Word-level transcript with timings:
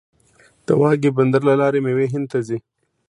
د 0.65 0.67
واګې 0.81 1.09
بندر 1.17 1.41
له 1.49 1.53
لارې 1.61 1.79
میوې 1.85 2.07
هند 2.13 2.27
ته 2.31 2.39
ځي. 2.47 2.57